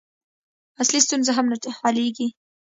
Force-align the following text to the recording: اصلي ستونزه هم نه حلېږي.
اصلي 0.81 0.99
ستونزه 1.05 1.31
هم 1.37 1.45
نه 1.51 1.57
حلېږي. 1.79 2.27